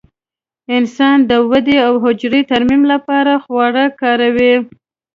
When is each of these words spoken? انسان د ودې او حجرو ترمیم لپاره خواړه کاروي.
انسان 0.77 1.17
د 1.29 1.31
ودې 1.49 1.77
او 1.87 1.93
حجرو 2.03 2.41
ترمیم 2.51 2.83
لپاره 2.93 3.33
خواړه 3.43 3.85
کاروي. 4.01 4.53